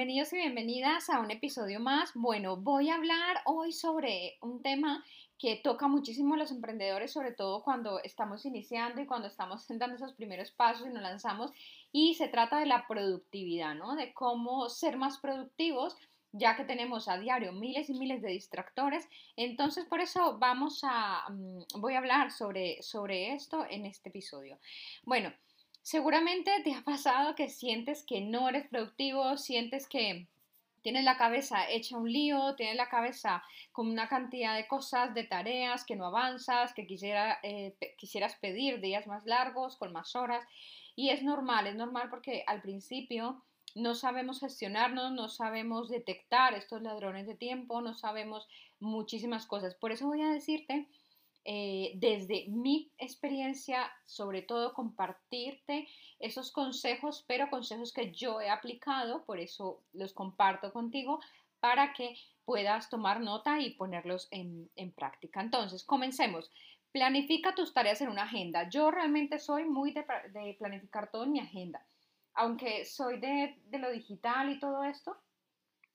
[0.00, 2.12] Bienvenidos y bienvenidas a un episodio más.
[2.14, 5.04] Bueno, voy a hablar hoy sobre un tema
[5.38, 9.96] que toca muchísimo a los emprendedores, sobre todo cuando estamos iniciando y cuando estamos dando
[9.96, 11.52] esos primeros pasos y nos lanzamos.
[11.92, 13.94] Y se trata de la productividad, ¿no?
[13.94, 15.98] De cómo ser más productivos
[16.32, 19.06] ya que tenemos a diario miles y miles de distractores.
[19.36, 24.58] Entonces, por eso vamos a, mm, voy a hablar sobre, sobre esto en este episodio.
[25.02, 25.30] Bueno,
[25.82, 30.26] Seguramente te ha pasado que sientes que no eres productivo, sientes que
[30.82, 33.42] tienes la cabeza hecha un lío, tienes la cabeza
[33.72, 38.80] con una cantidad de cosas, de tareas, que no avanzas, que quisiera, eh, quisieras pedir
[38.80, 40.44] días más largos, con más horas.
[40.96, 43.42] Y es normal, es normal porque al principio
[43.74, 48.48] no sabemos gestionarnos, no sabemos detectar estos ladrones de tiempo, no sabemos
[48.80, 49.74] muchísimas cosas.
[49.74, 50.86] Por eso voy a decirte
[51.44, 55.88] eh, desde mi experiencia, sobre todo compartirte
[56.18, 61.20] esos consejos, pero consejos que yo he aplicado, por eso los comparto contigo,
[61.58, 65.40] para que puedas tomar nota y ponerlos en, práctica.
[65.40, 66.50] Entonces, comencemos.
[66.92, 68.68] Planifica tus tareas en una agenda.
[68.68, 70.04] Yo realmente soy muy de,
[70.58, 71.86] planificar todo en mi agenda.
[72.34, 75.16] Aunque soy de, lo digital y todo esto,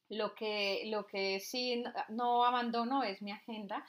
[0.10, 3.86] lo que, lo que sí no abandono es mi agenda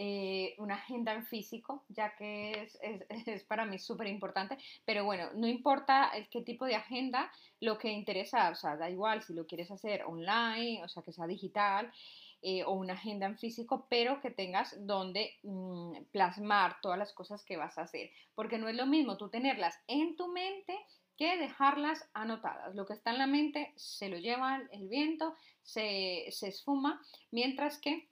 [0.00, 2.78] eh, una agenda en físico, ya que es,
[3.26, 4.56] es, para mí súper importante.
[4.84, 8.88] Pero bueno, no importa el qué tipo de agenda, lo que interesa, o sea, da
[8.88, 11.92] igual si lo quieres hacer online, o sea, que sea digital.
[12.40, 17.44] Eh, o una agenda en físico, pero que tengas donde mm, plasmar todas las cosas
[17.44, 20.78] que vas a hacer, porque no es lo mismo tú tenerlas en tu mente
[21.16, 22.76] que dejarlas anotadas.
[22.76, 27.78] Lo que está en la mente se lo lleva el viento, se, se esfuma, mientras
[27.78, 28.08] que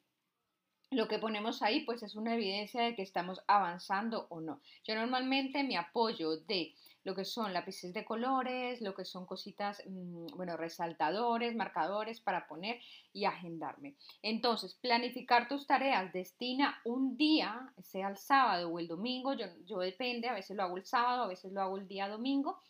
[0.91, 4.60] lo que ponemos ahí pues es una evidencia de que estamos avanzando o no.
[4.84, 9.82] Yo normalmente me apoyo de lo que son lápices de colores, lo que son cositas,
[9.86, 12.80] mm, bueno, resaltadores, marcadores para poner
[13.12, 13.94] y agendarme.
[14.22, 19.78] Entonces, planificar tus tareas, destina un día, sea el sábado o el domingo, yo, yo
[19.78, 22.60] depende, a veces lo hago el sábado, a veces lo hago el día domingo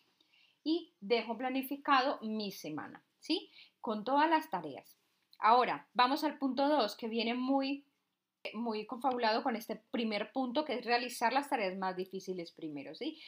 [0.62, 3.50] y dejo planificado mi semana, ¿sí?
[3.80, 4.98] Con todas las tareas.
[5.38, 7.86] Ahora, vamos al punto 2, que viene muy
[8.54, 13.20] muy confabulado con este primer punto, que es realizar las tareas más difíciles primero, ¿sí?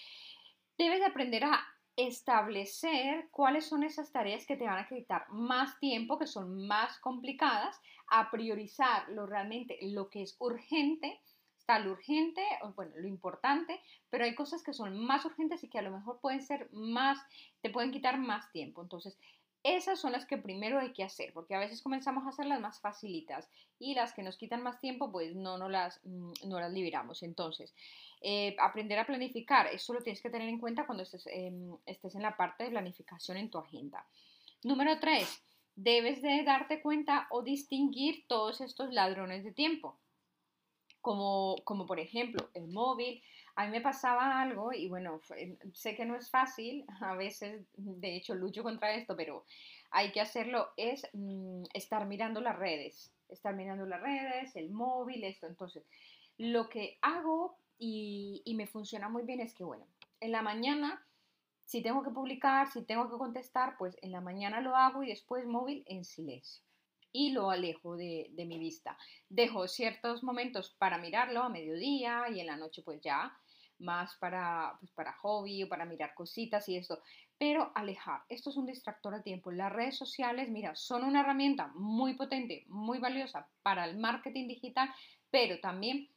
[0.76, 6.18] Debes aprender a establecer cuáles son esas tareas que te van a quitar más tiempo,
[6.18, 11.20] que son más complicadas, a priorizar lo realmente, lo que es urgente,
[11.58, 12.42] está lo urgente,
[12.76, 13.80] bueno, lo importante,
[14.10, 17.18] pero hay cosas que son más urgentes y que a lo mejor pueden ser más,
[17.60, 18.80] te pueden quitar más tiempo.
[18.80, 19.18] Entonces,
[19.62, 22.60] esas son las que primero hay que hacer, porque a veces comenzamos a hacer las
[22.60, 23.48] más facilitas
[23.78, 27.22] y las que nos quitan más tiempo, pues no, no, las, mm, no las liberamos.
[27.22, 27.74] Entonces,
[28.20, 32.14] eh, aprender a planificar, eso lo tienes que tener en cuenta cuando estés, em, estés
[32.14, 34.06] en la parte de planificación en tu agenda.
[34.62, 35.42] Número tres,
[35.76, 39.96] debes de darte cuenta o distinguir todos estos ladrones de tiempo,
[41.00, 43.22] como, como por ejemplo el móvil,
[43.58, 45.20] a mí me pasaba algo y bueno,
[45.72, 49.44] sé que no es fácil, a veces de hecho lucho contra esto, pero
[49.90, 55.24] hay que hacerlo, es mm, estar mirando las redes, estar mirando las redes, el móvil,
[55.24, 55.48] esto.
[55.48, 55.82] Entonces,
[56.36, 59.88] lo que hago y, y me funciona muy bien es que, bueno,
[60.20, 61.04] en la mañana,
[61.64, 65.08] si tengo que publicar, si tengo que contestar, pues en la mañana lo hago y
[65.08, 66.62] después móvil en silencio
[67.10, 68.96] y lo alejo de, de, mi vista.
[69.28, 73.36] Dejo ciertos momentos para mirarlo a mediodía y en la noche pues ya
[73.78, 77.00] más para, pues, para hobby o para mirar cositas y esto,
[77.38, 79.50] pero alejar, esto es un distractor de tiempo.
[79.52, 84.90] Las redes sociales, mira, son una herramienta muy potente, muy valiosa para el marketing digital,
[85.30, 86.08] pero también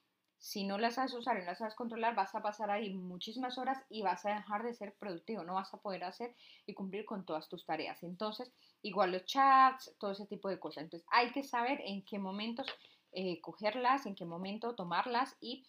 [0.42, 3.60] si no las sabes usar y no las sabes controlar, vas a pasar ahí muchísimas
[3.60, 6.36] horas y vas a dejar de ser productivo, no vas a poder hacer
[6.66, 8.02] y cumplir con todas tus tareas.
[8.02, 10.86] Entonces, igual los chats, todo ese tipo de cosas.
[10.86, 12.66] Entonces, hay que saber en qué momentos
[13.12, 15.64] eh, cogerlas, en qué momento tomarlas y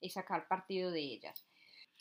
[0.00, 1.44] y sacar partido de ellas.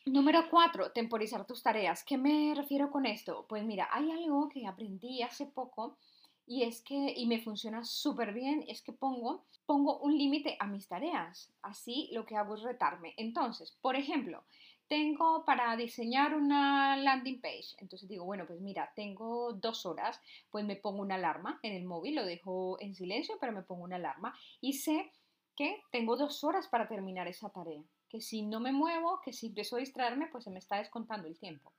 [0.05, 2.03] Número cuatro, temporizar tus tareas.
[2.03, 3.45] ¿Qué me refiero con esto?
[3.49, 5.97] Pues mira, hay algo que aprendí hace poco
[6.45, 10.67] y es que, y me funciona súper bien, es que pongo, pongo un límite a
[10.67, 11.51] mis tareas.
[11.61, 13.13] Así lo que hago es retarme.
[13.17, 14.45] Entonces, por ejemplo,
[14.87, 17.75] tengo para diseñar una landing page.
[17.79, 21.83] Entonces digo, bueno, pues mira, tengo dos horas, pues me pongo una alarma en el
[21.83, 25.11] móvil, lo dejo en silencio, pero me pongo una alarma y sé
[25.57, 27.83] que tengo dos horas para terminar esa tarea.
[28.07, 31.27] Que si no me muevo, que si empiezo a distraerme, pues se me está descontando
[31.27, 31.73] el tiempo.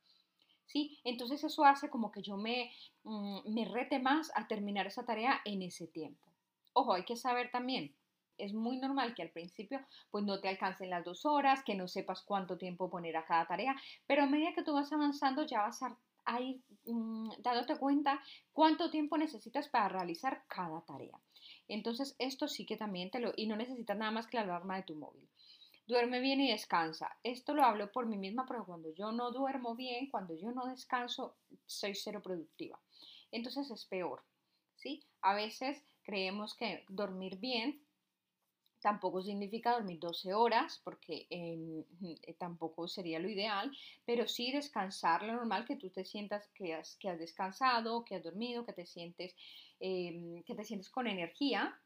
[0.67, 0.99] ¿sí?
[1.05, 2.71] Entonces eso hace como que yo me,
[3.05, 6.27] mm, me rete más a terminar esa tarea en ese tiempo.
[6.75, 7.95] Ojo, hay que saber también,
[8.39, 9.81] es muy normal que al principio
[10.11, 13.47] pues no te alcancen las dos horas, que no sepas cuánto tiempo poner a cada
[13.47, 13.75] tarea,
[14.07, 15.99] pero a medida que tú vas avanzando ya vas a,
[16.41, 18.21] ir mm, dándote cuenta
[18.53, 21.19] cuánto tiempo necesitas para realizar cada tarea.
[21.69, 23.33] Entonces esto sí que también te lo...
[23.37, 25.29] y no necesitas nada más que la alarma de tu móvil.
[25.87, 27.17] Duerme bien y descansa.
[27.23, 30.67] Esto lo hablo por mí misma, pero cuando yo no duermo bien, cuando yo no
[30.67, 32.79] descanso, soy cero productiva.
[33.31, 34.23] Entonces es peor,
[34.77, 35.03] ¿sí?
[35.23, 37.83] A veces creemos que dormir bien
[38.81, 41.85] tampoco significa dormir 12 horas, porque eh,
[42.39, 43.71] tampoco sería lo ideal,
[44.05, 48.17] pero sí descansar lo normal, que tú te sientas que has, que has descansado, que
[48.17, 49.35] has dormido, que te sientes,
[49.81, 51.79] em, que te sientes con energía,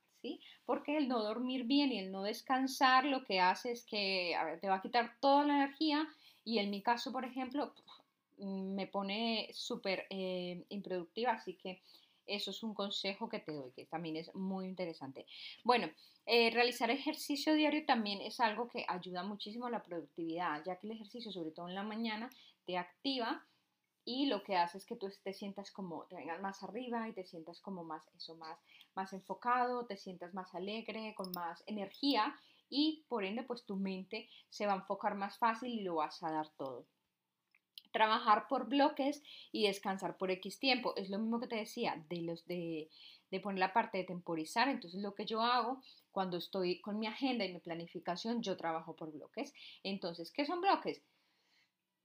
[0.65, 4.69] porque el no dormir bien y el no descansar lo que hace es que te
[4.69, 6.07] va a quitar toda la energía
[6.45, 7.75] y en mi caso, por ejemplo,
[8.39, 11.81] me pone súper eh, improductiva, así que
[12.27, 15.27] eso es un consejo que te doy, que también es muy interesante.
[15.65, 15.89] Bueno,
[16.27, 20.87] eh, realizar ejercicio diario también es algo que ayuda muchísimo a la productividad, ya que
[20.87, 22.31] el ejercicio, sobre todo en la mañana,
[22.65, 23.47] te activa
[24.05, 27.13] y lo que hace es que tú te sientas como, te vengas más arriba y
[27.13, 28.59] te sientas como más, eso, más,
[28.95, 32.35] más enfocado, te sientas más alegre, con más energía
[32.69, 36.23] y por ende pues tu mente se va a enfocar más fácil y lo vas
[36.23, 36.87] a dar todo.
[37.93, 39.23] Trabajar por bloques
[39.53, 40.95] y descansar por X tiempo.
[40.97, 42.89] Es lo mismo que te decía de los de,
[43.31, 44.69] de poner la parte de temporizar.
[44.69, 45.81] Entonces lo que yo hago
[46.11, 49.55] cuando estoy con mi agenda y mi planificación, yo trabajo por bloques.
[49.83, 51.03] Entonces, ¿qué son bloques?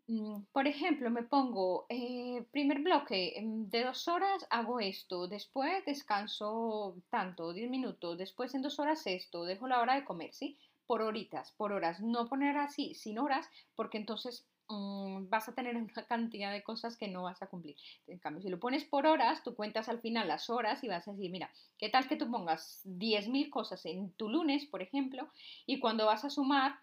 [0.07, 5.84] Mm, por ejemplo, me pongo eh, primer bloque em, de dos horas hago esto, después
[5.86, 10.57] descanso tanto, 10 minutos, después en dos horas esto, dejo la hora de comer, ¿sí?
[10.86, 15.75] Por horitas, por horas, no poner así sin horas, porque entonces mm, vas a tener
[15.77, 17.75] una cantidad de cosas que no vas a cumplir.
[18.07, 21.07] En cambio, si lo pones por horas, tú cuentas al final las horas y vas
[21.07, 25.27] a decir, mira, ¿qué tal que tú pongas 10.000 cosas en tu lunes, por ejemplo,
[25.65, 26.79] y cuando vas a sumar,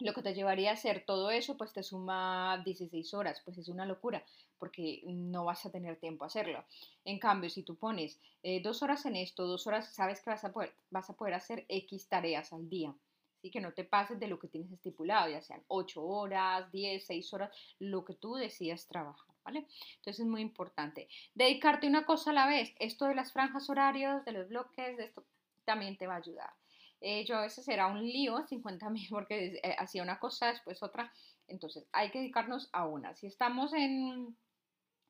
[0.00, 3.68] lo que te llevaría a hacer todo eso, pues te suma 16 horas, pues es
[3.68, 4.22] una locura,
[4.58, 6.64] porque no vas a tener tiempo a hacerlo.
[7.04, 10.44] En cambio, si tú pones eh, dos horas en esto, dos horas, sabes que vas
[10.44, 12.94] a poder, vas a poder hacer X tareas al día.
[13.50, 17.32] Que no te pases de lo que tienes estipulado, ya sean 8 horas, 10, 6
[17.34, 19.66] horas, lo que tú decidas trabajar, ¿vale?
[19.96, 21.08] Entonces es muy importante.
[21.34, 22.74] Dedicarte una cosa a la vez.
[22.78, 25.24] Esto de las franjas horarios, de los bloques, de esto
[25.64, 26.50] también te va a ayudar.
[27.00, 30.82] Eh, yo a veces era un lío, 50 mil, porque eh, hacía una cosa, después
[30.82, 31.12] otra.
[31.46, 33.14] Entonces, hay que dedicarnos a una.
[33.14, 34.36] Si estamos en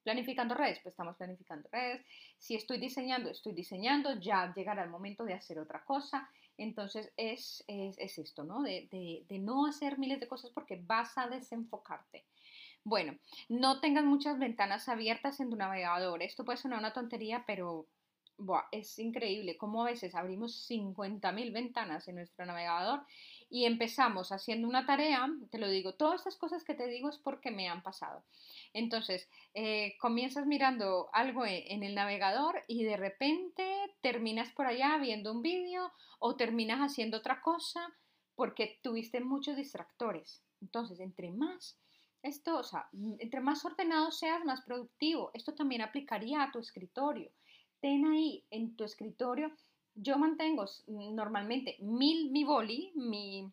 [0.03, 2.05] planificando redes, pues estamos planificando redes.
[2.39, 6.31] Si estoy diseñando, estoy diseñando, ya llegará el momento de hacer otra cosa.
[6.59, 8.63] Entonces, es, es, esto, ¿no?
[8.63, 12.25] De, de, no hacer miles de cosas porque vas a desenfocarte.
[12.85, 13.17] Bueno,
[13.49, 16.23] no tengas muchas ventanas abiertas en tu navegador.
[16.23, 17.87] Esto puede sonar una tontería, pero
[18.73, 23.03] es increíble cómo a veces abrimos 50.000 ventanas en nuestro navegador
[23.51, 27.19] y empezamos haciendo una tarea, te lo digo, todas estas cosas que te digo es
[27.19, 28.25] porque me han pasado.
[28.73, 33.65] Entonces, eh, comienzas mirando algo e, en el navegador y de repente
[34.01, 37.95] terminas por allá viendo un vídeo o terminas haciendo otra cosa
[38.35, 40.43] porque tuviste muchos distractores.
[40.61, 41.79] Entonces, entre más
[42.23, 42.89] esto, o sea,
[43.21, 45.31] entre más ordenado seas, más productivo.
[45.35, 47.31] Esto también aplicaría a tu escritorio
[47.81, 49.51] ten ahí en tu escritorio.
[50.01, 53.51] Yo mantengo normalmente mil, mi boli, mi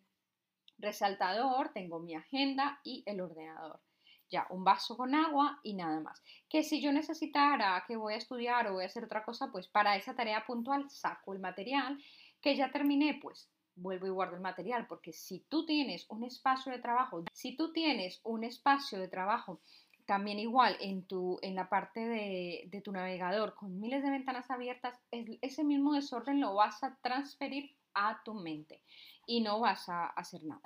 [0.78, 3.80] resaltador, tengo mi agenda y el ordenador.
[4.30, 6.22] Ya, un vaso con agua y nada más.
[6.48, 9.68] Que si yo necesitara que voy a estudiar o voy a hacer otra cosa, pues
[9.68, 11.98] para esa tarea puntual saco el material.
[12.42, 14.86] Que ya terminé, pues vuelvo y guardo el material.
[14.86, 19.62] Porque si tú tienes un espacio de trabajo, si tú tienes un espacio de trabajo
[20.06, 25.00] también igual en, tu, en la parte de, tu navegador con miles de ventanas abiertas,
[25.12, 28.82] ese mismo desorden lo vas a transferir a tu mente
[29.26, 30.62] y no vas a hacer nada.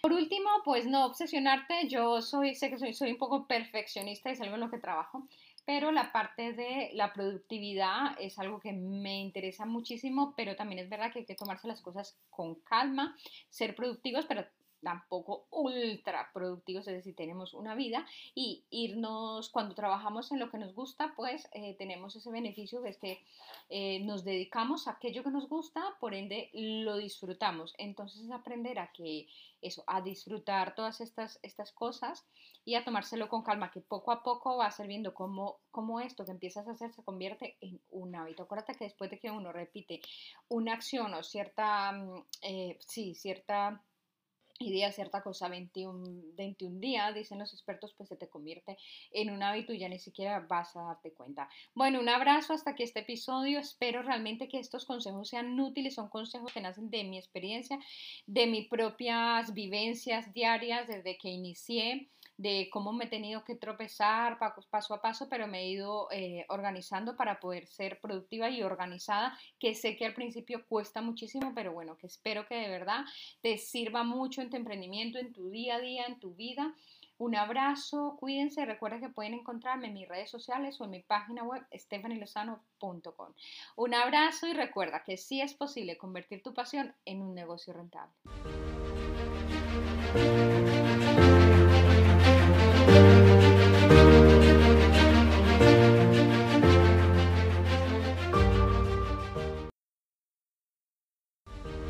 [0.00, 1.88] Por último, pues no obsesionarte.
[1.88, 4.78] Yo soy, sé que soy, soy un poco perfeccionista y es algo en lo que
[4.78, 5.28] trabajo,
[5.66, 10.88] pero la parte de la productividad es algo que me interesa muchísimo, pero también es
[10.88, 13.14] verdad que hay que tomarse las cosas con calma,
[13.50, 14.46] ser productivos, pero
[14.82, 20.58] tampoco ultra productivos, es decir, tenemos una vida y irnos, cuando trabajamos en lo que
[20.58, 23.22] nos gusta, pues eh, tenemos ese beneficio que es que
[23.70, 27.74] eh, nos dedicamos a aquello que nos gusta, por ende lo disfrutamos.
[27.78, 29.26] Entonces es aprender a que
[29.60, 32.24] eso, a disfrutar todas estas, estas cosas
[32.64, 36.00] y a tomárselo con calma, que poco a poco va a ser viendo cómo, cómo
[36.00, 38.42] esto que empiezas a hacer se convierte en un hábito.
[38.42, 40.00] Acuérdate que después de que uno repite
[40.48, 43.82] una acción o cierta, mm, eh, sí, cierta
[44.58, 48.76] idea, cierta cosa 21, 21 días, dicen los expertos, pues se te convierte
[49.12, 51.48] en un hábito y ya ni siquiera vas a darte cuenta.
[51.74, 53.58] Bueno, un abrazo hasta aquí este episodio.
[53.58, 55.94] Espero realmente que estos consejos sean útiles.
[55.94, 57.78] Son consejos que nacen de mi experiencia,
[58.26, 62.08] de mis propias vivencias diarias desde que inicié
[62.38, 64.38] de cómo me he tenido que tropezar
[64.70, 69.36] paso a paso, pero me he ido eh, organizando para poder ser productiva y organizada,
[69.58, 73.04] que sé que al principio cuesta muchísimo, pero bueno, que espero que de verdad
[73.42, 76.74] te sirva mucho en tu emprendimiento, en tu día a día, en tu vida.
[77.18, 81.42] Un abrazo, cuídense, recuerden que pueden encontrarme en mis redes sociales o en mi página
[81.42, 83.32] web stephanielozano.com.
[83.74, 88.14] Un abrazo y recuerda que sí es posible convertir tu pasión en un negocio rentable.